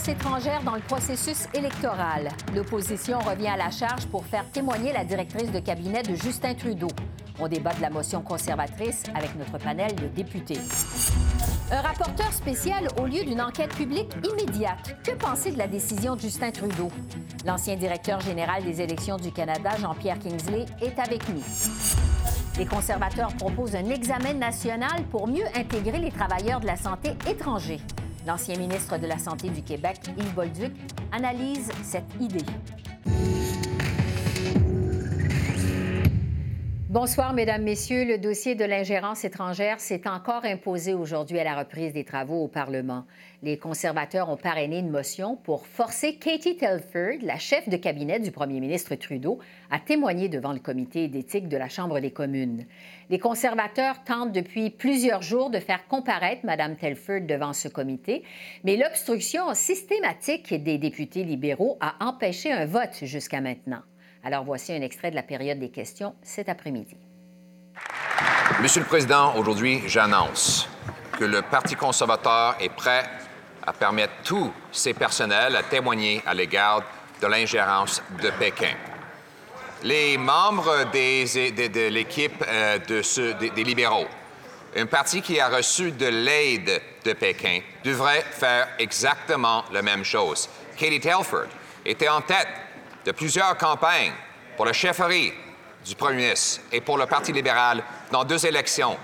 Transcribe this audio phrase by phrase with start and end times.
[0.00, 2.28] Ingérence étrangère dans le processus électoral.
[2.54, 6.88] L'opposition revient à la charge pour faire témoigner la directrice de cabinet de Justin Trudeau.
[7.38, 10.58] On débat de la motion conservatrice avec notre panel de députés.
[11.72, 14.96] Un rapporteur spécial au lieu d'une enquête publique immédiate.
[15.04, 16.90] Que penser de la décision de Justin Trudeau?
[17.46, 21.42] L'ancien directeur général des élections du Canada, Jean-Pierre Kingsley, est avec nous.
[22.58, 27.80] Les conservateurs proposent un examen national pour mieux intégrer les travailleurs de la santé étrangers.
[28.30, 30.72] L'ancien ministre de la Santé du Québec, Yves Bolduc,
[31.10, 32.46] analyse cette idée.
[36.90, 38.04] Bonsoir, Mesdames, Messieurs.
[38.04, 42.48] Le dossier de l'ingérence étrangère s'est encore imposé aujourd'hui à la reprise des travaux au
[42.48, 43.04] Parlement.
[43.44, 48.32] Les conservateurs ont parrainé une motion pour forcer Katie Telford, la chef de cabinet du
[48.32, 49.38] premier ministre Trudeau,
[49.70, 52.66] à témoigner devant le comité d'éthique de la Chambre des communes.
[53.08, 58.24] Les conservateurs tentent depuis plusieurs jours de faire comparaître Mme Telford devant ce comité,
[58.64, 63.82] mais l'obstruction systématique des députés libéraux a empêché un vote jusqu'à maintenant.
[64.22, 66.96] Alors voici un extrait de la période des questions cet après-midi.
[68.60, 70.68] Monsieur le Président, aujourd'hui, j'annonce
[71.18, 73.04] que le Parti conservateur est prêt
[73.66, 76.82] à permettre tous ses personnels à témoigner à l'égard
[77.22, 78.74] de l'ingérence de Pékin.
[79.82, 84.06] Les membres de l'équipe euh, des libéraux,
[84.76, 90.48] un parti qui a reçu de l'aide de Pékin, devrait faire exactement la même chose.
[90.76, 91.48] Katie Telford
[91.86, 92.48] était en tête
[93.04, 94.12] de plusieurs campagnes
[94.56, 95.32] pour la chefferie
[95.86, 97.82] du premier ministre et pour le Parti libéral
[98.12, 98.96] dans deux élections,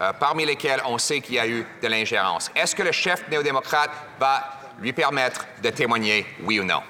[0.00, 2.50] euh, parmi lesquelles on sait qu'il y a eu de l'ingérence.
[2.56, 4.42] Est-ce que le chef néo-démocrate va
[4.80, 6.80] lui permettre de témoigner, oui ou non?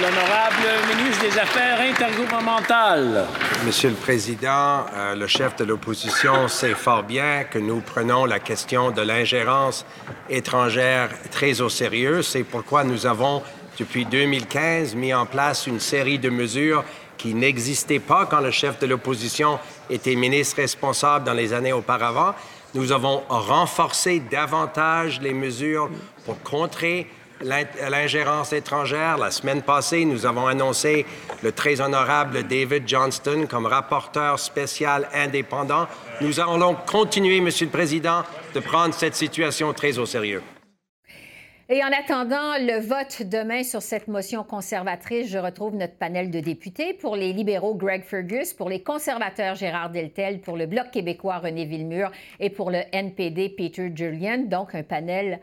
[0.00, 3.26] L'honorable ministre des Affaires intergouvernementales.
[3.66, 8.38] Monsieur le Président, euh, le chef de l'opposition sait fort bien que nous prenons la
[8.38, 9.84] question de l'ingérence
[10.30, 12.22] étrangère très au sérieux.
[12.22, 13.42] C'est pourquoi nous avons
[13.80, 16.84] depuis 2015, mis en place une série de mesures
[17.16, 19.58] qui n'existaient pas quand le chef de l'opposition
[19.88, 22.34] était ministre responsable dans les années auparavant.
[22.74, 25.90] Nous avons renforcé davantage les mesures
[26.26, 27.08] pour contrer
[27.42, 29.16] l'ingérence étrangère.
[29.16, 31.06] La semaine passée, nous avons annoncé
[31.42, 35.86] le très honorable David Johnston comme rapporteur spécial indépendant.
[36.20, 38.24] Nous allons continuer, Monsieur le Président,
[38.54, 40.42] de prendre cette situation très au sérieux.
[41.72, 46.40] Et en attendant le vote demain sur cette motion conservatrice, je retrouve notre panel de
[46.40, 46.94] députés.
[46.94, 48.52] Pour les libéraux, Greg Fergus.
[48.52, 50.40] Pour les conservateurs, Gérard Deltel.
[50.40, 52.10] Pour le Bloc québécois, René Villemur.
[52.40, 54.46] Et pour le NPD, Peter Julian.
[54.46, 55.38] Donc, un panel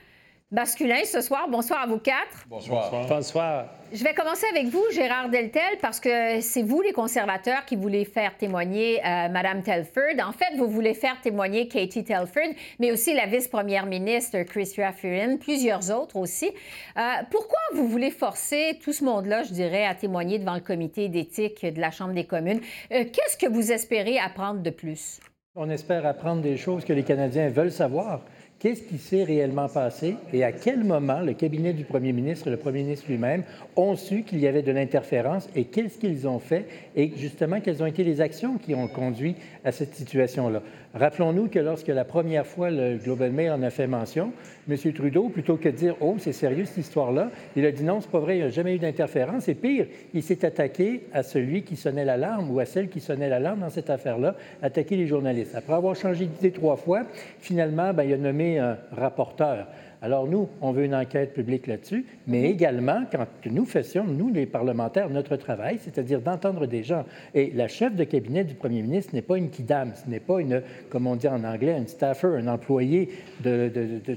[0.52, 1.48] masculin ce soir.
[1.50, 2.46] Bonsoir à vous quatre.
[2.48, 2.90] Bonsoir.
[3.10, 3.66] Bonsoir.
[3.92, 8.06] Je vais commencer avec vous, Gérard Deltel, parce que c'est vous, les conservateurs, qui voulez
[8.06, 10.20] faire témoigner euh, Mme Telford.
[10.26, 15.38] En fait, vous voulez faire témoigner Katie Telford, mais aussi la vice-première ministre Chrystia Freeland,
[15.38, 16.52] plusieurs autres aussi.
[16.98, 21.10] Euh, pourquoi vous voulez forcer tout ce monde-là, je dirais, à témoigner devant le comité
[21.10, 22.62] d'éthique de la Chambre des communes?
[22.92, 25.20] Euh, qu'est-ce que vous espérez apprendre de plus?
[25.56, 28.22] On espère apprendre des choses que les Canadiens veulent savoir.
[28.60, 32.50] Qu'est-ce qui s'est réellement passé et à quel moment le cabinet du premier ministre et
[32.50, 33.44] le premier ministre lui-même
[33.76, 36.66] ont su qu'il y avait de l'interférence et qu'est-ce qu'ils ont fait
[36.96, 40.64] et justement quelles ont été les actions qui ont conduit à cette situation-là?
[40.96, 44.32] Rappelons-nous que lorsque la première fois le Global Mail en a fait mention,
[44.68, 44.76] M.
[44.94, 48.10] Trudeau, plutôt que de dire Oh, c'est sérieux cette histoire-là, il a dit non, c'est
[48.10, 49.48] pas vrai, il n'y a jamais eu d'interférence.
[49.48, 49.86] Et pire,
[50.16, 53.70] il s'est attaqué à celui qui sonnait l'alarme ou à celle qui sonnait l'alarme dans
[53.70, 55.54] cette affaire-là, attaqué les journalistes.
[55.54, 57.04] Après avoir changé d'idée trois fois,
[57.40, 59.68] finalement, ben, il a nommé un rapporteur.
[60.08, 62.46] Alors nous, on veut une enquête publique là-dessus, mais mhm.
[62.46, 67.04] également, quand nous fassions, nous les parlementaires, notre travail, c'est-à-dire d'entendre des gens.
[67.36, 70.40] Et la chef de cabinet du premier ministre n'est pas une kidam, ce n'est pas
[70.40, 73.10] une, comme on dit en anglais, un staffer, un employé
[73.44, 73.70] de,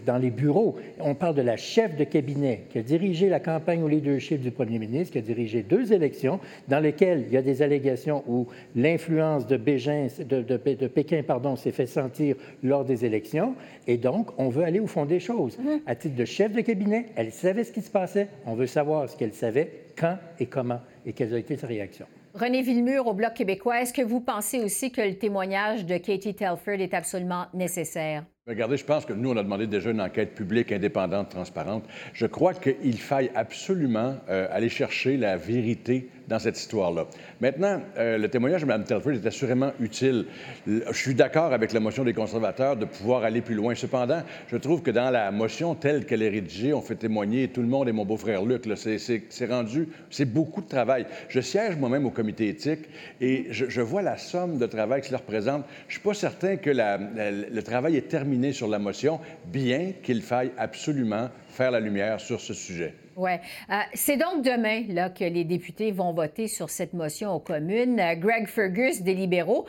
[0.07, 0.77] dans les bureaux.
[1.01, 4.53] On parle de la chef de cabinet qui a dirigé la campagne au leadership du
[4.53, 6.39] premier ministre, qui a dirigé deux élections
[6.69, 12.37] dans lesquelles il y a des allégations où l'influence de, Pékin pardon, s'est fait sentir
[12.63, 13.57] lors des élections.
[13.89, 15.59] Et donc, on veut aller au fond des choses.
[15.59, 15.80] Mhm.
[15.87, 18.29] À titre de chef de cabinet, elle savait ce qui se passait.
[18.47, 22.07] On veut savoir ce qu'elle savait, quand et comment, et quelles ont été ses réactions.
[22.35, 26.35] René Villemur au Bloc québécois, est-ce que vous pensez aussi que le témoignage de Katie
[26.35, 28.25] Telford est absolument nécessaire?
[28.49, 31.85] Regardez, je pense que nous, on a demandé déjà une enquête publique, indépendante, transparente.
[32.15, 37.07] Je crois qu'il faille absolument euh, aller chercher la vérité dans cette histoire-là.
[37.43, 40.25] Maintenant, euh, le témoignage de Mme Telford est assurément utile.
[40.67, 43.75] Je suis d'accord avec la motion des conservateurs de pouvoir aller plus loin.
[43.75, 47.61] Cependant, je trouve que dans la motion telle qu'elle est rédigée, on fait témoigner tout
[47.61, 48.67] le monde et mon beau-frère Luc.
[48.75, 51.05] C'est rendu, c'est beaucoup de travail.
[51.29, 52.89] Je siège moi-même au comité éthique
[53.21, 55.65] et je, vois la somme de travail que cela représente.
[55.89, 60.23] Je ne suis pas certain que le travail est terminé sur la motion, bien qu'il
[60.23, 62.95] faille absolument faire la lumière sur ce sujet.
[63.17, 63.33] Oui.
[63.33, 68.01] Euh, c'est donc demain là, que les députés vont voter sur cette motion aux communes.
[68.01, 69.67] Euh, Greg Fergus, des libéraux.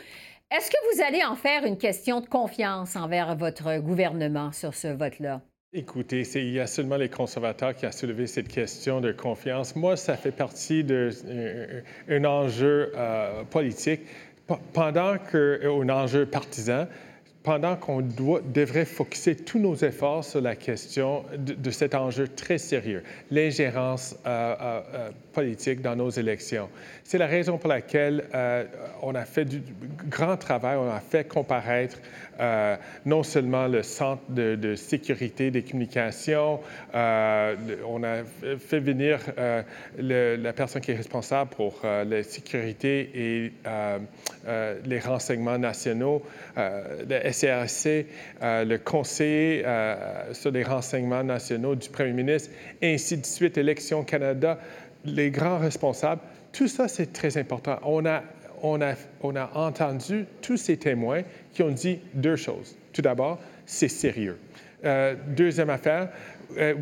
[0.56, 4.88] Est-ce que vous allez en faire une question de confiance envers votre gouvernement sur ce
[4.88, 5.42] vote-là?
[5.74, 9.76] Écoutez, il y a seulement les conservateurs qui ont soulevé cette question de confiance.
[9.76, 12.92] Moi, ça fait partie d'un euh, enjeu
[13.50, 14.02] politique
[14.74, 16.88] pendant qu'un enjeu partisan
[17.44, 23.04] pendant qu'on devrait focuser tous nos efforts sur la question de, cet enjeu très sérieux,
[23.32, 26.70] l'ingérence euh, euh, euh, politique dans nos élections.
[27.04, 28.26] C'est la raison pour laquelle
[29.02, 29.62] on a fait du
[30.10, 31.98] grand travail, on a fait comparaître
[33.06, 36.60] non seulement le Centre de, sécurité des communications,
[36.94, 38.24] on a
[38.60, 39.20] fait venir
[39.98, 43.52] la personne qui est responsable pour la sécurité et
[44.86, 46.24] les renseignements nationaux,
[46.58, 48.06] le SRC,
[48.42, 52.50] euh, le conseiller euh, sur les renseignements nationaux du premier ministre,
[52.82, 54.58] et ainsi de suite, Élections Canada,
[55.06, 56.22] les grands responsables.
[56.52, 57.80] Tout ça, c'est très important.
[57.84, 58.24] On a,
[58.62, 61.22] on, a, on a entendu tous ces témoins
[61.54, 62.76] qui ont dit deux choses.
[62.94, 64.38] Tout d'abord, c'est sérieux.
[64.84, 66.10] Euh, deuxième affaire,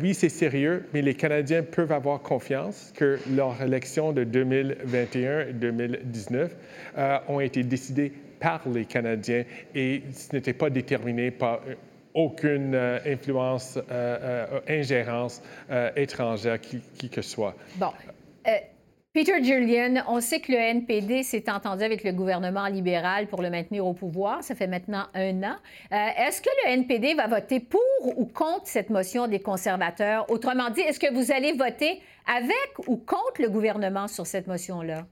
[0.00, 5.52] oui, c'est sérieux, mais les Canadiens peuvent avoir confiance que leurs élections de 2021 et
[5.52, 6.56] 2019
[7.28, 9.44] ont été décidées par les Canadiens
[9.74, 11.74] et ce n'était pas déterminé par euh,
[12.14, 15.42] aucune euh, influence, euh, ingérence
[15.96, 17.54] étrangère qui, qui, que soit.
[17.76, 17.92] Bon.
[19.12, 23.50] Peter Julian, on sait que le NPD s'est entendu avec le gouvernement libéral pour le
[23.50, 24.44] maintenir au pouvoir.
[24.44, 25.56] Ça fait maintenant un an.
[25.90, 30.30] est-ce que le NPD va voter pour ou contre cette motion des conservateurs?
[30.30, 32.00] Autrement dit, est-ce que vous allez voter
[32.32, 35.06] avec ou contre le gouvernement sur cette motion-là?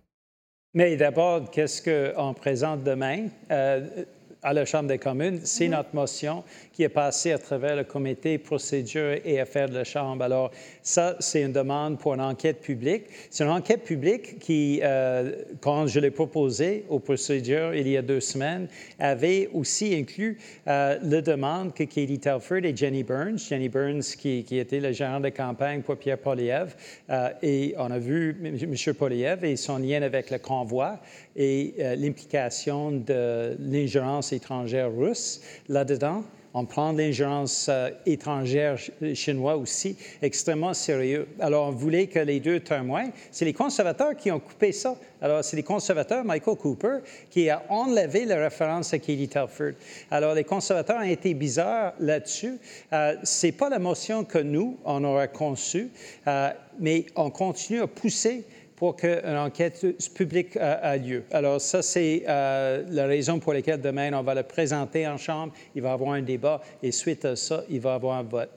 [0.75, 3.27] Mais d'abord, qu'est-ce qu'on présente demain?
[3.51, 4.05] Euh,
[4.43, 5.71] à la Chambre des communes, c'est mm-hmm.
[5.71, 10.23] notre motion qui est passée à travers le comité procédure et affaires de la Chambre.
[10.23, 10.51] Alors,
[10.83, 13.05] ça, c'est une demande pour une enquête publique.
[13.31, 18.03] C'est une enquête publique qui, euh, quand je l'ai proposée aux procédures il y a
[18.03, 18.69] deux semaines,
[18.99, 24.45] avait aussi inclus euh, la demande que Katie Telford et Jenny Burns, Jenny Burns qui,
[24.45, 26.75] qui était le gérant de campagne pour Pierre Poliev,
[27.11, 28.95] euh, et on a vu M.
[28.95, 31.01] Poliev et son lien avec le convoi
[31.39, 36.25] et l'implication de l'ingérence étrangère russe là-dedans.
[36.55, 38.79] On prend l'ingérence euh, étrangère
[39.15, 41.29] chinoise aussi extrêmement sérieux.
[41.39, 44.97] Alors, on voulait que les deux témoins, c'est les conservateurs qui ont coupé ça.
[45.21, 46.99] Alors, c'est les conservateurs, Michael Cooper,
[47.31, 49.75] qui a enlevé la référence à Katie Telford.
[50.11, 52.59] Alors, les conservateurs ont été bizarres là-dessus.
[52.93, 55.91] Euh, c'est pas la motion que nous, on aurait conçue,
[56.27, 56.51] euh,
[56.81, 58.45] mais on continue à pousser
[58.79, 59.85] pour qu'une enquête
[60.15, 61.25] publique a, lieu.
[61.33, 65.53] Alors ça, c'est euh, la raison pour laquelle demain, on va le présenter en Chambre,
[65.75, 68.23] il va y avoir un débat et suite à ça, il va y avoir un
[68.23, 68.51] vote.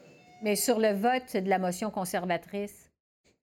[0.43, 2.91] Mais sur le vote de la motion conservatrice?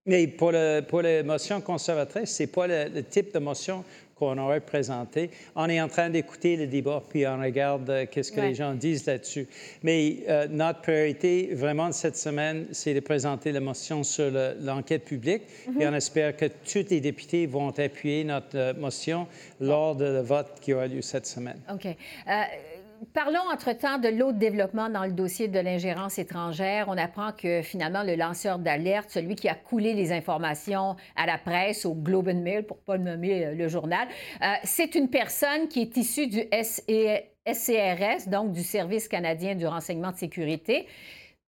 [0.07, 3.85] Mais pour, le, pour la motion conservatrice, ce n'est pas le, type de motion
[4.19, 5.31] qu'on aurait présenté.
[5.55, 8.75] On est en train d'écouter le débat, puis on regarde euh, qu'est-ce que les gens
[8.75, 9.47] disent là-dessus.
[9.83, 15.43] Mais euh, notre priorité, vraiment, cette semaine, c'est de présenter la motion sur l'enquête publique.
[15.79, 19.27] Et on espère que tous les députés vont appuyer notre euh, motion
[19.61, 21.61] lors de le vote qui aura lieu cette semaine.
[21.73, 21.87] OK.
[23.13, 26.87] Parlons entre-temps de l'autre développement dans le dossier de l'ingérence étrangère.
[26.89, 31.39] On apprend que finalement le lanceur d'alerte, celui qui a coulé les informations à la
[31.39, 34.09] presse, au Globe and Mail, pour ne pas nommer euh, le journal,
[34.43, 40.11] euh, c'est une personne qui est issue du SCRS, donc du Service canadien du renseignement
[40.11, 40.87] de sécurité.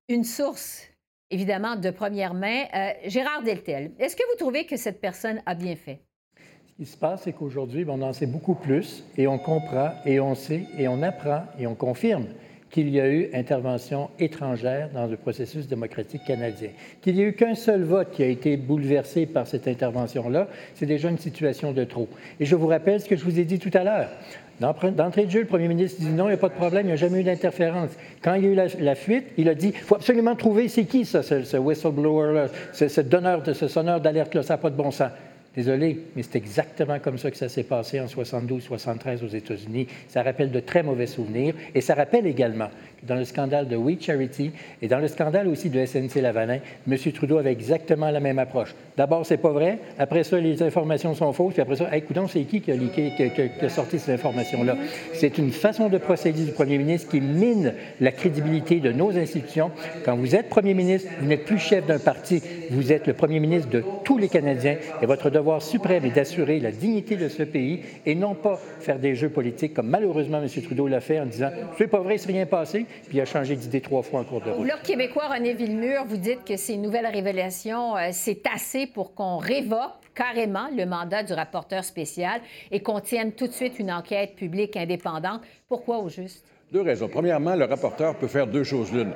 [0.08, 0.88] Une source,
[1.30, 2.64] évidemment, de première main.
[2.74, 6.00] Euh, Gérard Deltel, est-ce que vous trouvez que cette personne a bien fait?
[6.80, 10.34] Qui se passe, c'est qu'aujourd'hui, on en sait beaucoup plus et on comprend et on
[10.34, 12.24] sait et on apprend et on confirme
[12.70, 16.70] qu'il y a eu intervention étrangère dans le processus démocratique canadien.
[17.02, 20.86] Qu'il n'y a eu qu'un seul vote qui a été bouleversé par cette intervention-là, c'est
[20.86, 22.08] déjà une situation de trop.
[22.40, 24.08] Et je vous rappelle ce que je vous ai dit tout à l'heure.
[24.58, 26.88] D'entrée de jeu, le premier ministre dit non, il n'y a pas de problème, il
[26.88, 27.90] n'y a jamais eu d'interférence.
[28.22, 30.84] Quand il y a eu la, fuite, il a dit il faut absolument trouver c'est
[30.84, 34.90] qui ça, ce, whistleblower-là, ce, donneur, de, ce sonneur d'alerte-là, ça n'a pas de bon
[34.90, 35.10] sens.
[35.56, 39.88] Désolé, mais c'est exactement comme ça que ça s'est passé en 72-73 aux États-Unis.
[40.06, 42.68] Ça rappelle de très mauvais souvenirs et ça rappelle également
[43.00, 46.98] que dans le scandale de We Charity et dans le scandale aussi de SNC-Lavalin, M.
[47.12, 48.76] Trudeau avait exactement la même approche.
[48.96, 49.78] D'abord, c'est pas vrai.
[49.98, 51.54] Après ça, les informations sont fausses.
[51.54, 54.76] Puis après ça, hey, c'est qui qui a, qui, a, sorti ces informations-là?
[55.14, 59.72] C'est une façon de procéder du premier ministre qui mine la crédibilité de nos institutions.
[60.04, 62.40] Quand vous êtes premier ministre, vous n'êtes plus chef d'un parti,
[62.70, 66.60] vous êtes le premier ministre de tous les Canadiens et votre devoir suprême est d'assurer
[66.60, 70.48] la dignité de ce pays et non pas faire des jeux politiques comme malheureusement M.
[70.48, 73.56] Trudeau l'a fait en disant c'est pas vrai, c'est rien passé, puis il a changé
[73.56, 74.66] d'idée trois fois en cours de route.
[74.66, 79.38] Le québécois René Villemur, vous dites que ces nouvelles révélations, euh, c'est assez pour qu'on
[79.38, 84.34] révoque carrément le mandat du rapporteur spécial et qu'on tienne tout de suite une enquête
[84.36, 85.40] publique indépendante.
[85.68, 86.44] Pourquoi au juste?
[86.72, 87.08] Deux raisons.
[87.08, 89.10] Premièrement, le rapporteur peut faire deux choses l'une.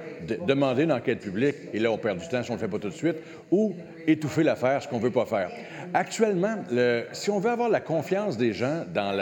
[0.44, 2.70] demander une enquête publique, et là, on perd du temps si on ne le fait
[2.70, 3.18] pas tout de suite,
[3.52, 3.76] ou
[4.08, 5.50] étouffer l'affaire, ce qu'on ne veut pas faire.
[5.92, 6.56] Actuellement,
[7.12, 9.12] si on veut avoir la confiance des gens dans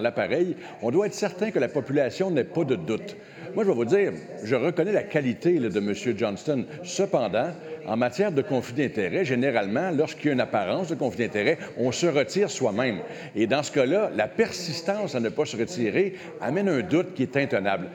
[0.00, 3.14] l'appareil, on doit être certain que la population n'ait pas de doute.
[3.54, 5.92] Moi, je vais vous dire, je reconnais la qualité de M.
[6.16, 6.64] Johnston.
[6.84, 7.50] Cependant,
[7.86, 11.92] en matière de conflit d'intérêts, généralement, lorsqu'il y a une apparence de conflit d'intérêts, on
[11.92, 13.00] se retire soi-même.
[13.34, 17.22] Et dans ce cas-là, la persistance à ne pas se retirer amène un doute qui
[17.22, 17.88] est intenable.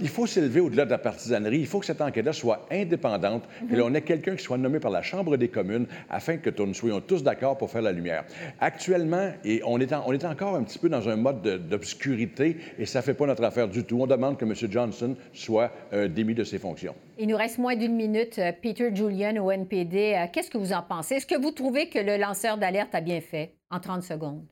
[0.00, 1.58] il faut s'élever au-delà de la partisanerie.
[1.58, 4.90] Il faut que cette enquête-là soit indépendante, que l'on ait quelqu'un qui soit nommé par
[4.90, 8.24] la Chambre des communes afin que nous soyons tous d'accord pour faire la lumière.
[8.60, 12.86] Actuellement, et on est, on est encore un petit peu dans un mode d'obscurité et
[12.86, 14.00] ça ne fait pas notre affaire du tout.
[14.00, 14.54] On demande que M.
[14.70, 16.94] Johnson soit euh, démis de ses fonctions.
[17.16, 18.38] Il nous reste moins d'une minute.
[18.38, 21.16] Euh, Peter Julian au NPD, euh, qu'est-ce que vous en pensez?
[21.16, 24.42] Est-ce que vous trouvez que le lanceur d'alerte a bien fait en 30 secondes?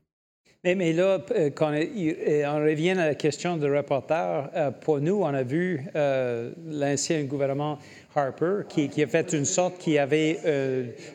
[0.63, 5.43] Mais, là, euh, quand on revient à la question du reporter, pour nous, on a
[5.43, 7.79] vu l'ancien gouvernement
[8.15, 10.39] Harper qui, a fait une sorte qui avait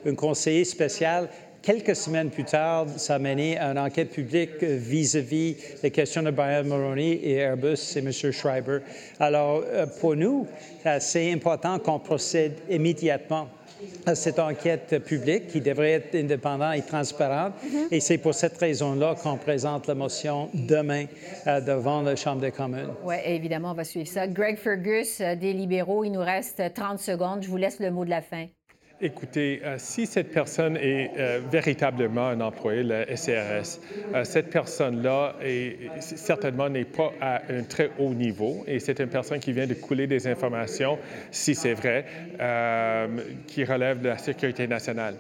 [0.05, 1.31] un conseiller spécial
[1.63, 6.31] quelques semaines plus tard, ça a mené à une enquête publique vis-à-vis des questions de
[6.31, 8.13] Brian Mulroney et Airbus et M.
[8.13, 8.79] Schreiber.
[9.21, 10.47] Alors, euh, pour nous,
[11.01, 13.49] c'est important qu'on procède immédiatement
[14.07, 17.55] à cette enquête publique qui devrait être indépendante et transparente.
[17.65, 17.87] Mm-hmm.
[17.91, 21.07] Et c'est pour cette raison-là qu'on présente la motion demain
[21.47, 22.95] euh, devant la Chambre des communes.
[23.05, 24.27] Oui, évidemment, on va suivre ça.
[24.27, 27.43] Greg Fergus, euh, des libéraux, il nous reste 30 secondes.
[27.43, 28.47] Je vous laisse le mot de la fin.
[29.01, 33.79] Écoutez, euh, si cette personne est euh, véritablement un employé la SRS,
[34.13, 35.37] euh, cette personne-là
[36.01, 39.75] certainement n'est pas à un très haut niveau et c'est une personne qui vient de
[39.75, 40.99] couler des informations,
[41.31, 42.07] si c'est vrai,
[43.47, 45.15] qui relève de la sécurité nationale.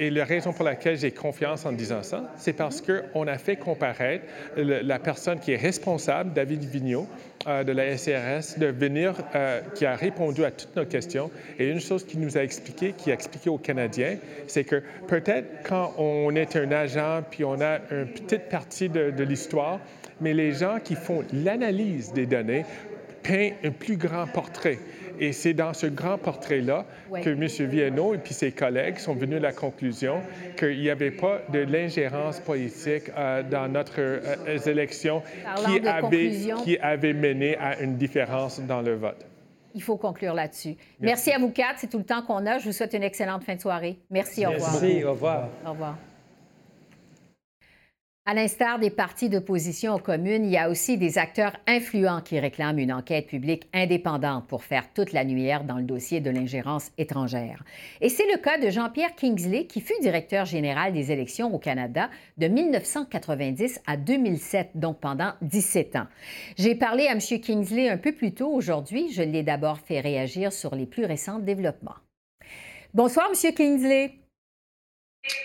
[0.00, 3.56] Et la raison pour laquelle j'ai confiance en disant ça, c'est parce qu'on a fait
[3.56, 4.24] comparaître
[4.56, 7.06] la personne qui est responsable, David Vigneault,
[7.46, 11.30] euh, de la SRS, de venir, euh, qui a répondu à toutes nos questions.
[11.58, 14.16] Et une chose qu'il nous a expliqué, qui a expliqué aux Canadiens,
[14.46, 19.10] c'est que peut-être quand on est un agent, puis on a une petite partie de,
[19.10, 19.80] de l'histoire,
[20.22, 22.64] mais les gens qui font l'analyse des données
[23.22, 24.78] peignent un plus grand portrait.
[25.20, 26.86] Et c'est dans ce grand portrait-là
[27.22, 27.68] que M.
[27.68, 30.22] Viennot et puis ses collègues sont venus à la conclusion
[30.56, 35.22] qu'il n'y avait pas de l'ingérence politique euh, dans notre euh, élection
[35.66, 36.32] qui avait,
[36.64, 39.26] qui avait mené à une différence dans le vote.
[39.74, 40.76] Il faut conclure là-dessus.
[40.98, 41.30] Merci.
[41.32, 41.78] à vous quatre.
[41.78, 42.58] C'est tout le temps qu'on a.
[42.58, 43.98] Je vous souhaite une excellente fin de soirée.
[44.10, 44.46] Merci.
[44.46, 44.72] Au revoir.
[44.72, 45.04] Merci.
[45.04, 45.48] Au revoir.
[45.64, 45.96] Au revoir.
[48.30, 52.38] À l'instar des partis d'opposition aux communes, il y a aussi des acteurs influents qui
[52.38, 56.92] réclament une enquête publique indépendante pour faire toute la lumière dans le dossier de l'ingérence
[56.96, 57.64] étrangère.
[58.00, 62.08] Et c'est le cas de Jean-Pierre Kingsley, qui fut directeur général des élections au Canada
[62.38, 66.06] de 1990 à 2007, donc pendant 17 ans.
[66.56, 67.18] J'ai parlé à M.
[67.18, 69.12] Kingsley un peu plus tôt aujourd'hui.
[69.12, 71.96] Je l'ai d'abord fait réagir sur les plus récents développements.
[72.94, 73.52] Bonsoir, M.
[73.52, 74.12] Kingsley.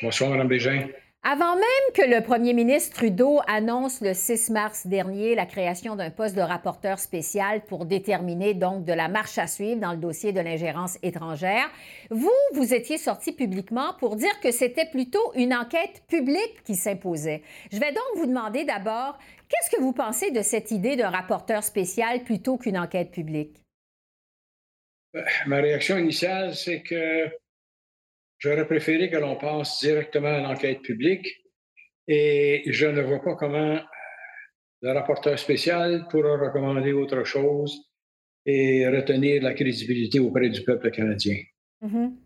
[0.03, 0.87] Bonsoir, Mme Bégin.
[1.27, 1.65] Avant même
[1.95, 6.41] que le premier ministre Trudeau annonce le 6 mars dernier la création d'un poste de
[6.41, 10.99] rapporteur spécial pour déterminer donc de la marche à suivre dans le dossier de l'ingérence
[11.01, 11.67] étrangère,
[12.11, 17.41] vous, vous étiez sorti publiquement pour dire que c'était plutôt une enquête publique qui s'imposait.
[17.71, 19.17] Je vais donc vous demander d'abord,
[19.49, 23.63] qu'est-ce que vous pensez de cette idée d'un rapporteur spécial plutôt qu'une enquête publique?
[25.15, 27.31] Euh, ma réaction initiale, c'est que
[28.37, 31.27] J'aurais préféré que l'on passe directement à l'enquête publique
[32.07, 33.79] et je ne vois pas comment
[34.81, 37.89] le rapporteur spécial pourra recommander autre chose
[38.45, 41.37] et retenir la crédibilité auprès du peuple canadien.
[41.81, 42.24] Mm-hmm.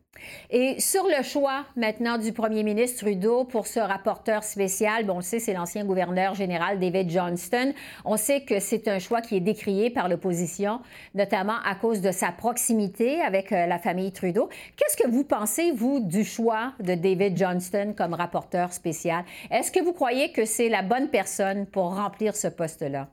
[0.49, 5.17] Et sur le choix maintenant du premier ministre Trudeau pour ce rapporteur spécial, bon, on
[5.17, 7.73] le sait, c'est l'ancien gouverneur général David Johnston.
[8.05, 10.81] On sait que c'est un choix qui est décrié par l'opposition,
[11.13, 14.49] notamment à cause de sa proximité avec euh, la famille Trudeau.
[14.75, 19.23] Qu'est-ce que vous pensez, vous, du choix de David Johnston comme rapporteur spécial?
[19.51, 23.09] Est-ce que vous croyez que c'est la bonne personne pour remplir ce poste-là?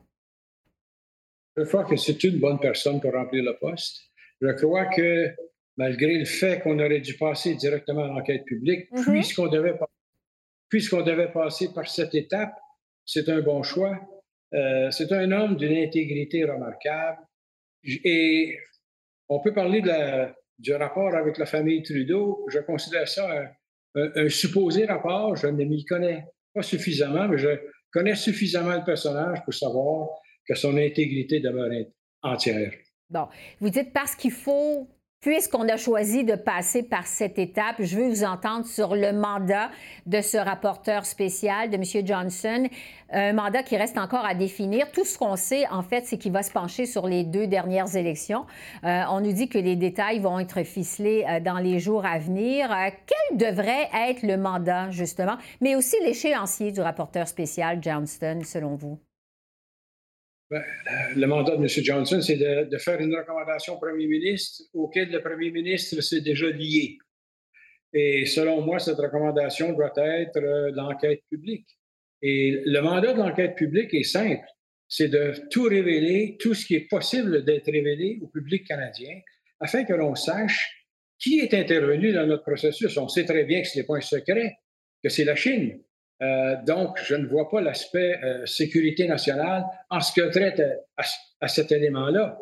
[1.55, 4.01] Je crois que c'est une bonne personne pour remplir le poste.
[4.41, 5.33] Je crois que
[5.77, 9.03] malgré le fait qu'on aurait dû passer directement à l'enquête publique, mhm.
[9.13, 9.75] puisqu'on devait,
[10.71, 12.53] devait passer par cette étape,
[13.05, 13.97] c'est un bon choix.
[14.53, 17.19] Euh, c'est un homme d'une intégrité remarquable.
[17.83, 18.57] Et
[19.29, 20.27] on peut parler de
[20.59, 22.45] du rapport avec la famille Trudeau.
[22.49, 23.29] Je considère ça
[23.95, 25.35] un, supposé rapport.
[25.35, 27.49] Je ne m'y connais pas suffisamment, mais je
[27.91, 30.09] connais suffisamment le personnage pour savoir
[30.47, 31.69] que son intégrité demeure
[32.23, 32.71] entière.
[33.09, 33.27] Bon,
[33.59, 34.87] vous dites parce qu'il faut
[35.19, 39.71] Puisqu'on a choisi de passer par cette étape, je veux vous entendre sur le mandat
[40.05, 42.05] de ce rapporteur spécial, de M.
[42.05, 42.67] Johnson,
[43.09, 44.91] un mandat qui reste encore à définir.
[44.91, 47.95] Tout ce qu'on sait, en fait, c'est qu'il va se pencher sur les deux dernières
[47.95, 48.45] élections.
[48.83, 52.19] Euh, on nous dit que les détails vont être ficelés euh, dans les jours à
[52.19, 52.71] venir.
[52.71, 58.75] Euh, quel devrait être le mandat, justement, mais aussi l'échéancier du rapporteur spécial Johnston, selon
[58.75, 58.99] vous?
[60.49, 60.63] Ben,
[61.15, 61.67] le mandat de M.
[61.67, 66.49] Johnson, c'est de, faire une recommandation au premier ministre auquel le premier ministre s'est déjà
[66.49, 66.97] lié.
[67.93, 71.67] Et selon moi, cette recommandation doit être euh, l'enquête publique.
[72.21, 74.45] Et le mandat de l'enquête publique est simple.
[74.87, 79.19] C'est de tout révéler, tout ce qui est possible d'être révélé au public canadien,
[79.59, 80.85] afin que l'on sache
[81.19, 82.95] qui est intervenu dans notre processus.
[82.97, 84.55] On sait très bien que ce n'est pas un secret,
[85.03, 85.81] que c'est la Chine.
[86.21, 90.61] Euh, donc, je ne vois pas l'aspect euh, sécurité nationale en ce que traite
[91.41, 92.39] à, cet élément-là.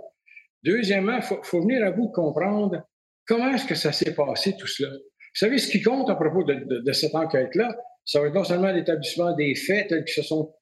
[0.63, 2.87] Deuxièmement, il faut, venir à de comprendre
[3.25, 4.89] comment est-ce que ça s'est passé tout cela.
[4.91, 8.71] Vous savez, ce qui compte à propos de, cette enquête-là, ça va être non seulement
[8.71, 10.55] l'établissement des faits tels qu'ils se sont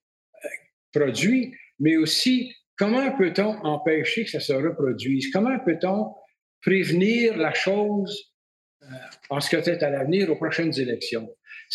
[0.43, 0.47] euh,
[0.91, 5.31] produits, mais aussi comment peut-on empêcher que ça se reproduise?
[5.31, 6.15] Comment peut-on
[6.61, 8.33] prévenir la chose
[9.29, 11.29] en ce que traite à l'avenir aux prochaines élections?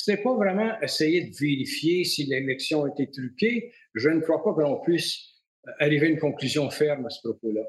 [0.07, 3.73] N'est pas vraiment essayer de vérifier si l'élection a été truquée.
[3.95, 5.19] Je ne crois pas que l'on puisse
[5.67, 7.63] euh, arriver à une conclusion ferme à ce propos-là.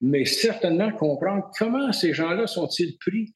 [0.00, 3.34] Mais certainement comprendre comment ces gens-là sont-ils pris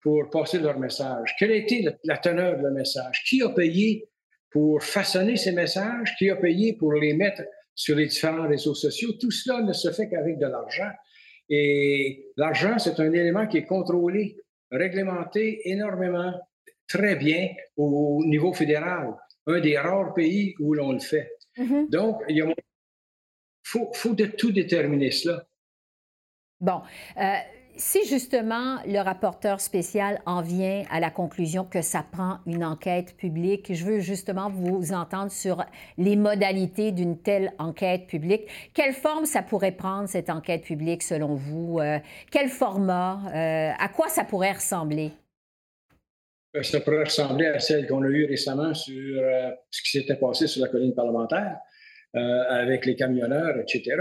[0.00, 1.34] pour passer leur message.
[1.38, 3.22] Quelle a été la teneur de leur message?
[3.28, 4.08] Qui a payé
[4.50, 6.14] pour façonner ces messages?
[6.18, 7.42] Qui a payé pour les mettre
[7.74, 9.12] sur les différents réseaux sociaux?
[9.20, 10.90] Tout cela ne se fait qu'avec de l'argent.
[11.48, 14.36] Et l'argent, c'est un élément qui est contrôlé,
[14.70, 16.32] réglementé énormément
[16.92, 19.14] très bien au niveau fédéral,
[19.46, 21.30] un des rares pays où l'on le fait.
[21.56, 21.90] Mm-hmm.
[21.90, 22.44] Donc, il
[23.64, 25.44] faut, faut de tout déterminer cela.
[26.60, 26.82] Bon.
[27.16, 27.36] Euh,
[27.76, 33.16] si justement le rapporteur spécial en vient à la conclusion que ça prend une enquête
[33.16, 35.64] publique, je veux justement vous entendre sur
[35.96, 38.42] les modalités d'une telle enquête publique.
[38.74, 41.78] Quelle forme ça pourrait prendre, cette enquête publique, selon vous?
[41.80, 41.98] Euh,
[42.30, 43.20] quel format?
[43.34, 45.12] Euh, à quoi ça pourrait ressembler?
[46.56, 50.16] Euh, ça pourrait ressembler à celle qu'on a eue récemment sur euh, ce qui s'était
[50.16, 51.56] passé sur la colline parlementaire
[52.14, 53.96] euh, avec les camionneurs, etc.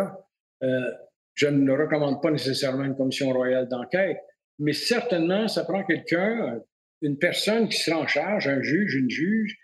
[1.33, 4.17] je ne recommande pas nécessairement une commission royale d'enquête,
[4.59, 6.61] mais certainement, ça prend quelqu'un,
[7.01, 9.57] une personne qui sera en charge, un juge, une juge,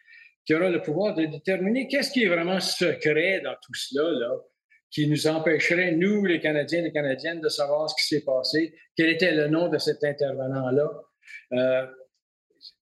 [0.45, 4.31] qui aura le pouvoir de déterminer qu'est-ce qui est vraiment secret dans tout cela, là,
[4.89, 8.73] qui nous empêcherait, nous, les Canadiens et les Canadiennes, de savoir ce qui s'est passé,
[8.95, 10.89] quel était le nom de cet intervenant-là.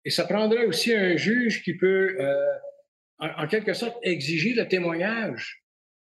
[0.04, 2.54] Et ça prendrait aussi un juge qui peut, euh,
[3.18, 5.62] en, quelque sorte, exiger le témoignage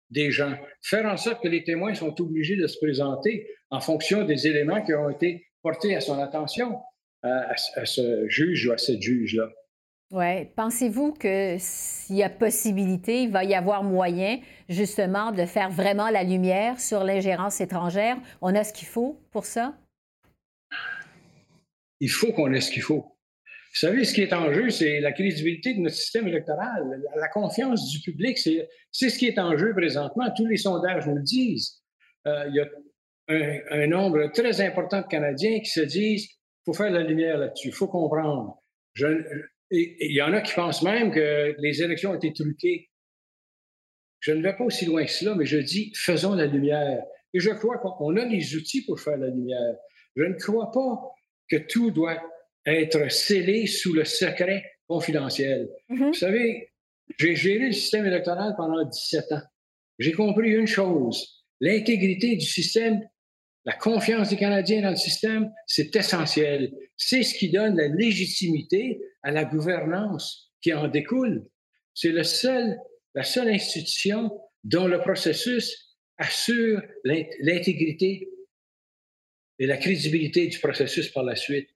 [0.10, 4.24] des gens, faire en sorte que les témoins sont obligés de se présenter en fonction
[4.24, 6.80] des éléments qui ont été portés à son attention,
[7.22, 9.50] à, ce juge ou à cette juge-là.
[10.12, 10.46] Oui.
[10.56, 16.10] Pensez-vous que s'il y a possibilité, il va y avoir moyen justement de faire vraiment
[16.10, 18.18] la lumière sur l'ingérence étrangère?
[18.42, 19.78] On a ce qu'il faut pour ça?
[22.00, 23.19] Il faut qu'on ait ce qu'il faut.
[23.72, 27.28] Vous savez, ce qui est en jeu, c'est la crédibilité de notre système électoral, la
[27.28, 28.38] confiance du public.
[28.38, 30.26] C'est ce qui est en jeu présentement.
[30.36, 31.80] Tous les sondages nous le disent.
[32.26, 32.68] Euh, il y a
[33.30, 37.70] un, nombre très important de Canadiens qui se disent il faut faire la lumière là-dessus,
[37.70, 38.58] il faut comprendre.
[38.98, 42.90] il y en a qui pensent même que les élections ont été truquées.
[44.20, 47.04] Je ne vais pas aussi loin que cela, mais je dis faisons la lumière.
[47.34, 49.76] Et je crois qu'on a les outils pour faire la lumière.
[50.16, 51.00] Je ne crois pas
[51.50, 52.22] que tout doit
[52.66, 55.70] être scellé sous le secret confidentiel.
[55.90, 56.08] Mm-hmm.
[56.08, 56.70] Vous savez,
[57.18, 59.42] j'ai géré le système électoral pendant 17 ans.
[60.00, 63.02] J'ai compris une chose, l'intégrité du système
[63.66, 66.72] La confiance des Canadiens dans le système, c'est essentiel.
[66.96, 71.46] C'est ce qui donne la légitimité à la gouvernance qui en découle.
[71.94, 72.78] C'est le seul,
[73.14, 74.32] la seule institution
[74.64, 78.30] dont le processus assure l'intégrité
[79.60, 81.70] et la crédibilité du processus par la suite.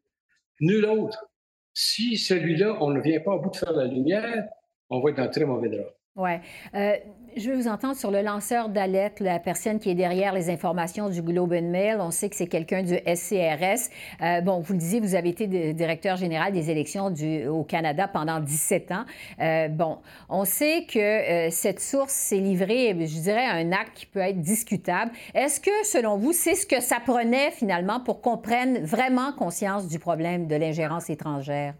[0.59, 1.25] Nul autre.
[1.73, 4.47] Si celui-là, on ne vient pas au bout de faire la lumière,
[4.89, 5.93] on va être dans très mauvais drap.
[6.15, 6.29] Oui.
[6.75, 6.95] Euh,
[7.35, 11.09] je veux vous entendre sur le lanceur d'alerte, la personne qui est derrière les informations
[11.09, 11.97] du Globe and Mail.
[11.99, 13.89] On sait que c'est quelqu'un du SCRS.
[14.21, 17.11] Euh, bon, vous le disiez, vous avez été directeur général des élections
[17.49, 19.05] au Canada pendant 17 ans.
[19.41, 19.97] Euh, bon,
[20.29, 24.39] on sait que cette source s'est livrée, je dirais, à un acte qui peut être
[24.39, 25.11] discutable.
[25.33, 29.87] Est-ce que, selon vous, c'est ce que ça prenait finalement pour qu'on prenne vraiment conscience
[29.87, 31.73] du problème de l'ingérence étrangère?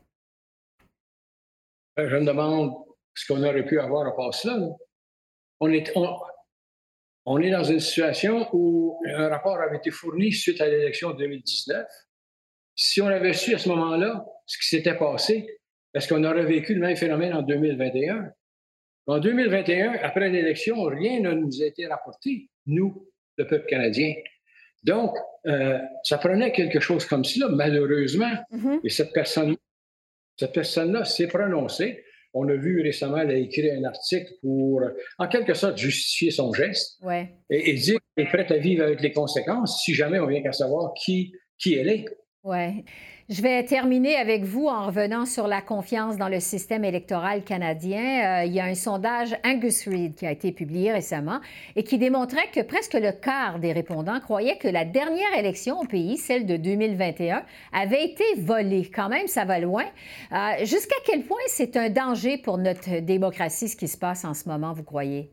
[1.98, 2.74] Je me demande
[3.16, 4.58] ce qu'on aurait pu avoir à part cela.
[5.60, 5.92] On est,
[7.26, 11.18] on, est dans une situation où un rapport avait été fourni suite à l'élection de
[11.18, 11.86] 2019.
[12.76, 15.48] Si on avait su à ce moment-là ce qui s'était passé,
[15.94, 18.32] est-ce qu'on aurait vécu le même phénomène en 2021?
[19.06, 24.14] En 2021, après l'élection, rien ne nous a été rapporté, nous, le peuple canadien.
[24.84, 28.34] Donc, euh, ça prenait quelque chose comme cela, malheureusement.
[28.52, 28.80] Mm-hmm.
[28.84, 29.56] Et cette personne,
[30.38, 32.04] cette personne-là s'est prononcée.
[32.34, 34.82] On a vu récemment, elle a écrit un article pour,
[35.20, 37.00] en quelque sorte, justifier son geste
[37.50, 40.52] et, dire qu'elle est prête à vivre avec les conséquences si jamais on vient qu'à
[40.52, 42.06] savoir qui, qui elle est.
[43.30, 48.42] Je vais terminer avec vous en revenant sur la confiance dans le système électoral canadien.
[48.42, 51.40] Euh, il y a un sondage Angus Reid qui a été publié récemment
[51.78, 55.86] et qui démontrait que presque le quart des répondants croyaient que la dernière élection au
[55.86, 58.92] pays, celle de 2021, avait été volée.
[58.94, 59.86] Quand même, ça va loin.
[60.34, 64.34] Euh, jusqu'à quel point c'est un danger pour notre démocratie ce qui se passe en
[64.34, 65.32] ce moment, vous croyez?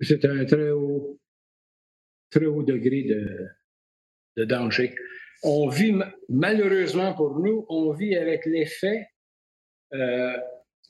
[0.00, 1.20] C'est un très haut,
[2.30, 3.46] très haut degré de,
[4.38, 4.92] de danger
[5.42, 5.94] on vit,
[6.28, 9.06] malheureusement pour nous, on vit avec l'effet
[9.92, 10.36] euh,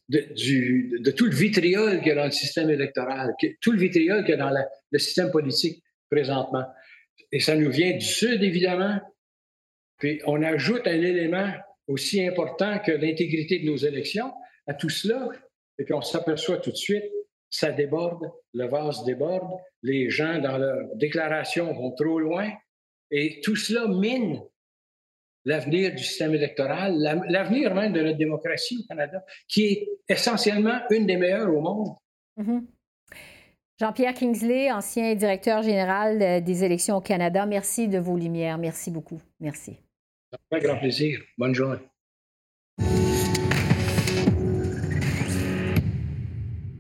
[0.08, 4.30] de, tout le vitriol qu'il y a dans le système électoral, tout le vitriol qu'il
[4.30, 4.54] y a dans
[4.90, 6.64] le système politique présentement.
[7.32, 9.00] Et ça nous vient du Sud, évidemment.
[9.98, 11.50] Puis on ajoute un élément
[11.86, 14.32] aussi important que l'intégrité de nos élections
[14.66, 15.28] à tout cela.
[15.78, 17.04] Et puis on s'aperçoit tout de suite,
[17.50, 19.50] ça déborde, le vase déborde,
[19.82, 22.50] les gens dans leurs déclarations vont trop loin.
[23.16, 24.42] Et tout cela mine
[25.44, 26.96] l'avenir du système électoral,
[27.28, 31.96] l'avenir même de notre démocratie au Canada, qui est essentiellement une des meilleures au monde.
[32.38, 32.66] Mm-hmm.
[33.78, 38.58] Jean-Pierre Kingsley, ancien directeur général euh, des élections au Canada, merci de vos lumières.
[38.58, 39.20] Merci beaucoup.
[39.38, 39.76] Merci.
[40.50, 41.20] Un grand plaisir.
[41.38, 41.78] Bonne journée.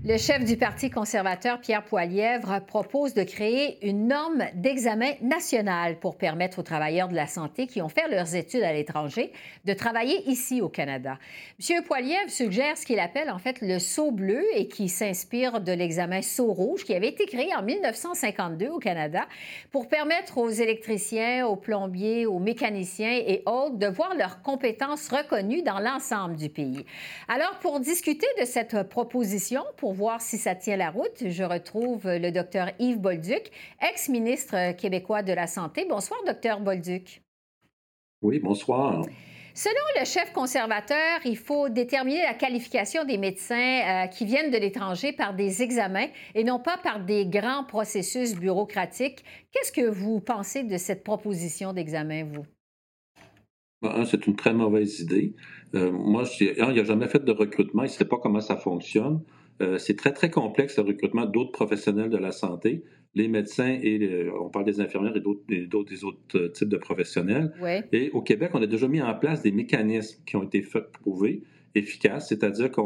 [0.06, 6.18] Le chef du Parti conservateur, Pierre Poilièvre, propose de créer une norme d'examen national pour
[6.18, 9.32] permettre aux travailleurs de la santé qui ont fait leurs études à l'étranger
[9.64, 11.18] de travailler ici au Canada.
[11.58, 11.82] M.
[11.84, 16.20] Poilièvre suggère ce qu'il appelle en fait le saut bleu et qui s'inspire de l'examen
[16.20, 19.26] saut rouge qui avait été créé en 1952 au Canada
[19.72, 25.62] pour permettre aux électriciens, aux plombiers, aux mécaniciens et autres de voir leurs compétences reconnues
[25.62, 26.84] dans l'ensemble du pays.
[27.26, 32.02] Alors, pour discuter de cette proposition, pour voir si ça tient la route, je retrouve
[32.06, 35.86] le docteur Yves Bolduc, ex-ministre québécois de la Santé.
[35.88, 37.22] Bonsoir, docteur Bolduc.
[38.22, 39.04] Oui, bonsoir.
[39.56, 44.56] Selon le chef conservateur, il faut déterminer la qualification des médecins euh, qui viennent de
[44.56, 49.24] l'étranger par des examens et non pas par des grands processus bureaucratiques.
[49.52, 52.44] Qu'est-ce que vous pensez de cette proposition d'examen, vous?
[53.80, 55.36] Ben, c'est une très mauvaise idée.
[55.76, 58.40] Euh, moi, je, il n'y a jamais fait de recrutement, il ne sait pas comment
[58.40, 59.22] ça fonctionne.
[59.60, 62.82] Euh, c'est très, très complexe le recrutement d'autres professionnels de la santé,
[63.14, 67.52] les médecins et on parle des infirmières et d'autres, des autres euh, types de professionnels.
[67.92, 70.90] Et au Québec, on a déjà mis en place des mécanismes qui ont été faits,
[70.90, 71.42] prouvés,
[71.76, 72.80] efficaces, c'est-à-dire que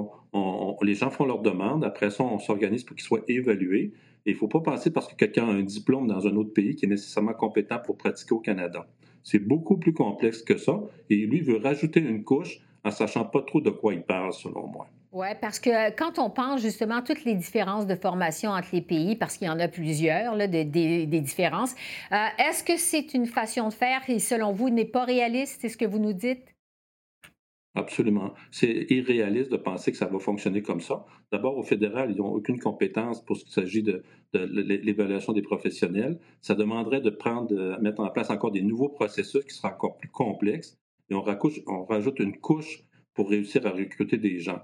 [0.83, 3.93] les gens font leurs demandes, après ça, on s'organise pour qu'ils soient évalués.
[4.27, 6.53] Et il ne faut pas penser parce que quelqu'un a un diplôme dans un autre
[6.53, 8.87] pays qui est nécessairement compétent pour pratiquer au Canada.
[9.23, 10.81] C'est beaucoup plus complexe que ça.
[11.09, 14.67] Et lui veut rajouter une couche en sachant pas trop de quoi il parle, selon
[14.67, 14.89] moi.
[15.11, 18.83] Oui, parce que quand on pense justement à toutes les différences de formation entre les
[18.83, 21.75] pays, parce qu'il y en a plusieurs, là, des différences,
[22.13, 25.59] euh, est-ce que c'est une façon de faire qui, selon vous, n'est pas réaliste?
[25.63, 26.55] C'est ce que vous nous dites?
[27.75, 28.35] Absolument.
[28.51, 31.07] C'est irréaliste de penser que ça va fonctionner comme ça.
[31.33, 34.03] D'abord, au fédéral, ils n'ont aucune compétence pour ce qui s'agit de,
[34.35, 36.19] l'évaluation des professionnels.
[36.41, 39.97] Ça demanderait de prendre, de mettre en place encore des nouveaux processus qui seraient encore
[39.97, 40.77] plus complexes.
[41.09, 41.23] Et on
[41.85, 44.61] rajoute une couche pour réussir à recruter des gens.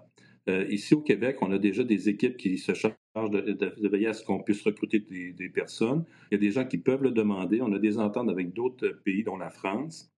[0.48, 2.96] Euh, ici au Québec, on a déjà des équipes qui se chargent
[3.30, 6.04] de, veiller à ce qu'on puisse recruter des, personnes.
[6.30, 7.62] Il y a des gens qui peuvent le demander.
[7.62, 10.11] On a des ententes avec d'autres pays, dont la France.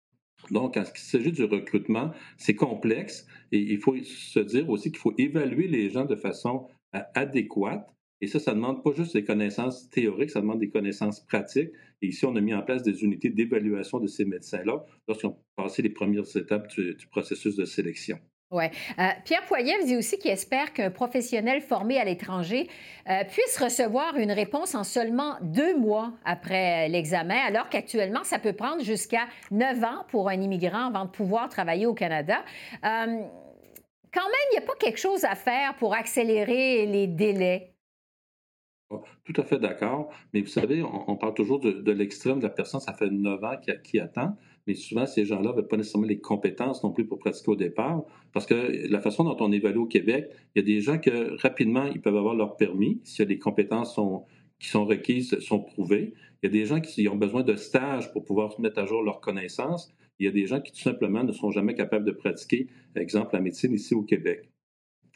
[0.50, 5.00] Donc, quand il s'agit du recrutement, c'est complexe et il faut se dire aussi qu'il
[5.00, 7.88] faut évaluer les gens de façon euh, adéquate.
[8.20, 11.70] Et ça, ça demande pas juste des connaissances théoriques, ça demande des connaissances pratiques.
[12.02, 15.38] Et ici, on a mis en place des unités d'évaluation de ces médecins-là lorsqu'ils ont
[15.54, 18.18] passé les premières étapes du processus de sélection.
[18.52, 18.64] Oui.
[19.00, 22.68] Euh, Pierre Poilievre dit aussi qu'il espère qu'un professionnel formé à l'étranger
[23.10, 28.52] euh, puisse recevoir une réponse en seulement deux mois après l'examen, alors qu'actuellement, ça peut
[28.52, 32.44] prendre jusqu'à neuf ans pour un immigrant avant de pouvoir travailler au Canada.
[32.84, 33.06] Euh,
[34.14, 37.74] quand même, il n'y a pas quelque chose à faire pour accélérer les délais.
[38.90, 40.10] Oh, tout à fait d'accord.
[40.32, 43.56] Mais vous savez, on, parle toujours de, l'extrême de la personne, ça fait neuf ans
[43.82, 47.50] qui attend mais souvent, ces gens-là n'avaient pas nécessairement les compétences non plus pour pratiquer
[47.50, 50.80] au départ, parce que la façon dont on évalue au Québec, il y a des
[50.80, 54.24] gens que rapidement, ils peuvent avoir leur permis, si les compétences sont,
[54.58, 56.14] qui sont requises sont prouvées.
[56.42, 59.02] Il y a des gens qui ont besoin de stages pour pouvoir mettre à jour
[59.02, 59.92] leurs connaissances.
[60.18, 63.30] Il y a des gens qui tout simplement ne sont jamais capables de pratiquer, exemple,
[63.34, 64.50] la médecine ici au Québec.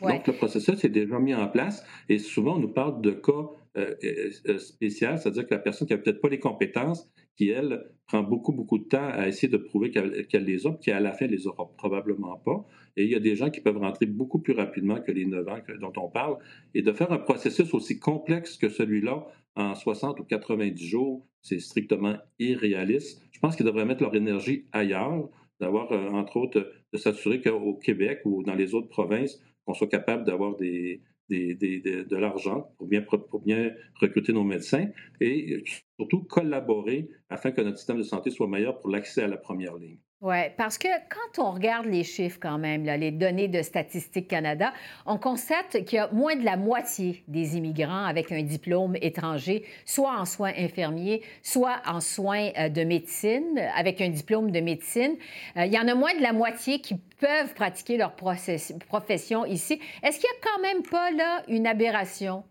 [0.00, 3.50] Donc, le processus est déjà mis en place et souvent, on nous parle de cas
[3.76, 7.08] euh, euh, euh, spéciaux, c'est-à-dire que la personne qui n'a peut-être pas les compétences,
[7.40, 10.90] qui, elle, prend beaucoup, beaucoup de temps à essayer de prouver qu'elle les a, qui,
[10.90, 12.66] à la fin, les aura probablement pas.
[12.98, 15.48] Et il y a des gens qui peuvent rentrer beaucoup plus rapidement que les 9
[15.48, 16.36] ans dont on parle.
[16.74, 19.26] Et de faire un processus aussi complexe que celui-là
[19.56, 23.22] en 60 ou 90 jours, c'est strictement irréaliste.
[23.32, 27.74] Je pense qu'ils devraient mettre leur énergie ailleurs, d'avoir, euh, entre autres, de s'assurer qu'au
[27.74, 33.40] Québec ou dans les autres provinces, qu'on soit capable d'avoir de l'argent pour bien, pour
[33.40, 34.88] bien recruter nos médecins
[35.20, 35.64] et
[36.00, 39.76] surtout collaborer afin que notre système de santé soit meilleur pour l'accès à la première
[39.76, 39.98] ligne.
[40.22, 44.72] Oui, parce que quand on regarde les chiffres quand même, les données de Statistique Canada,
[45.06, 49.64] on constate qu'il y a moins de la moitié des immigrants avec un diplôme étranger,
[49.86, 55.16] soit en soins infirmiers, soit en soins euh, de médecine, avec un diplôme de médecine.
[55.56, 59.80] Euh, il y en a moins de la moitié qui peuvent pratiquer leur profession ici.
[60.02, 62.44] Est-ce qu'il n'y a quand même pas là une aberration?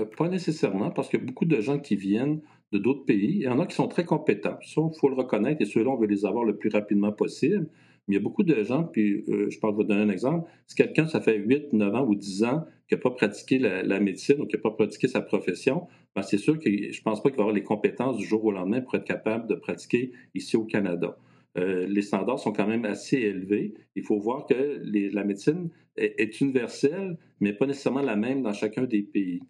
[0.00, 2.40] Euh, pas nécessairement, parce qu'il y a beaucoup de gens qui viennent
[2.72, 3.36] de d'autres pays.
[3.36, 4.58] Il y en a qui sont très compétents.
[4.62, 7.68] Ça, il faut le reconnaître, et ceux-là, on veut les avoir le plus rapidement possible.
[8.08, 10.48] Mais il y a beaucoup de gens, puis euh, je parle, vous donner un exemple.
[10.66, 14.00] Si quelqu'un, ça fait 8, 9 ans ou 10 ans qui n'a pas pratiqué la,
[14.00, 15.86] médecine ou qui n'a pas pratiqué sa profession,
[16.16, 18.44] ben c'est sûr que je ne pense pas qu'il va avoir les compétences du jour
[18.44, 21.16] au lendemain pour être capable de pratiquer ici au Canada.
[21.56, 23.74] Euh, les standards sont quand même assez élevés.
[23.94, 28.82] Il faut voir que la médecine est, universelle, mais pas nécessairement la même dans chacun
[28.82, 29.40] des pays.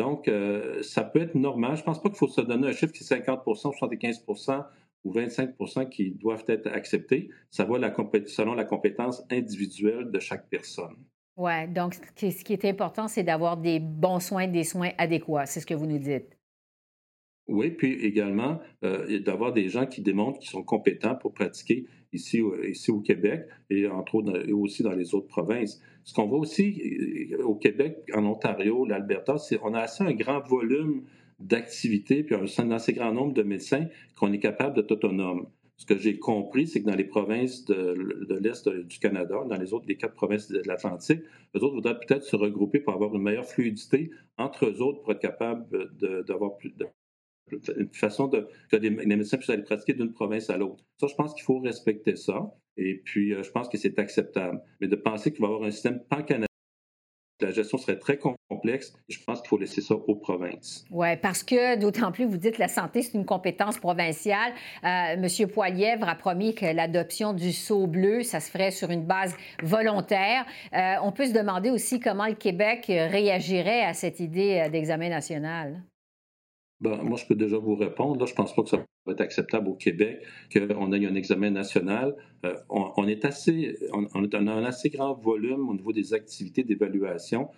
[0.00, 1.76] Donc, euh, ça peut être normal.
[1.76, 4.64] Je ne pense pas qu'il faut se donner un chiffre qui est 50% 75%
[5.04, 7.28] ou 25% qui doivent être acceptés.
[7.50, 10.96] Ça va la selon la compétence individuelle de chaque personne.
[11.36, 15.44] Oui, donc ce qui est important, c'est d'avoir des bons soins, des soins adéquats.
[15.44, 16.34] C'est ce que vous nous dites.
[17.46, 22.42] Oui, puis également euh, d'avoir des gens qui démontrent qu'ils sont compétents pour pratiquer ici,
[22.68, 25.80] ici au Québec et entre aussi dans les autres provinces.
[26.04, 30.12] Ce qu'on voit aussi euh, au Québec, en Ontario, l'Alberta, c'est qu'on a assez un
[30.12, 31.04] grand volume
[31.38, 35.46] d'activités puis un assez grand nombre de médecins qu'on est capable d'être autonome.
[35.76, 39.72] Ce que j'ai compris, c'est que dans les provinces de, l'Est du Canada, dans les
[39.72, 41.22] autres, les quatre provinces de l'Atlantique,
[41.56, 45.12] eux autres voudraient peut-être se regrouper pour avoir une meilleure fluidité entre eux autres pour
[45.12, 45.64] être capables
[46.26, 46.86] d'avoir plus de,
[47.76, 50.84] une façon de, que les, médecins puissent aller pratiquer d'une province à l'autre.
[50.98, 52.50] Ça, je pense qu'il faut respecter ça.
[52.76, 54.60] Et puis, euh, je pense que c'est acceptable.
[54.80, 56.46] Mais de penser qu'il va y avoir un système pan-canadien,
[57.40, 58.92] la gestion serait très complexe.
[59.08, 60.84] Je pense qu'il faut laisser ça aux provinces.
[60.90, 64.52] Oui, parce que d'autant plus, vous dites que la santé, c'est une compétence provinciale.
[64.84, 69.06] Euh, Monsieur Poilièvre a promis que l'adoption du sceau bleu, ça se ferait sur une
[69.06, 70.44] base volontaire.
[70.74, 75.82] Euh, on peut se demander aussi comment le Québec réagirait à cette idée d'examen national.
[76.80, 78.18] Ben, moi, je peux déjà vous répondre.
[78.18, 81.14] Là, je ne pense pas que ça va être acceptable au Québec qu'on ait un
[81.14, 82.16] examen national.
[82.46, 87.48] Euh, on, est assez, on, a un assez grand volume au niveau des activités d'évaluation.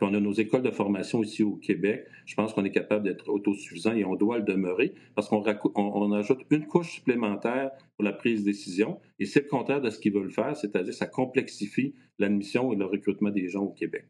[0.00, 2.06] On a nos écoles de formation ici au Québec.
[2.26, 5.42] Je pense qu'on est capable d'être autosuffisant et on doit le demeurer parce qu'on
[5.74, 9.00] on, ajoute une couche supplémentaire pour la prise de décision.
[9.18, 12.84] Et c'est le contraire de ce qu'ils veulent faire, c'est-à-dire ça complexifie l'admission et le
[12.84, 14.06] recrutement des gens au Québec.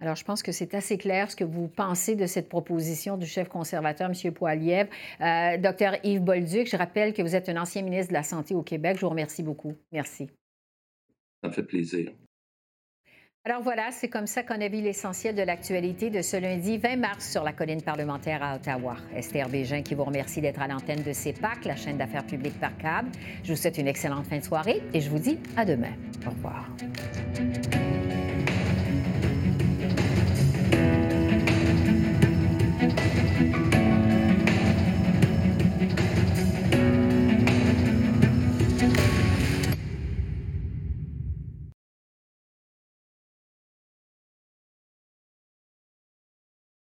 [0.00, 3.26] Alors, je pense que c'est assez clair ce que vous pensez de cette proposition du
[3.26, 4.32] chef conservateur, M.
[4.32, 4.90] Poilievre.
[5.20, 8.54] Euh, docteur Yves Bolduc, je rappelle que vous êtes un ancien ministre de la Santé
[8.54, 8.96] au Québec.
[8.96, 9.74] Je vous remercie beaucoup.
[9.92, 10.28] Merci.
[11.42, 12.12] Ça me fait plaisir.
[13.46, 16.96] Alors voilà, c'est comme ça qu'on a vu l'essentiel de l'actualité de ce lundi 20
[16.96, 18.96] mars sur la colline parlementaire à Ottawa.
[19.14, 22.74] Esther Bégin qui vous remercie d'être à l'antenne de CEPAC, la chaîne d'affaires publiques par
[22.78, 23.10] câble.
[23.42, 25.92] Je vous souhaite une excellente fin de soirée et je vous dis à demain.
[26.26, 26.70] Au revoir.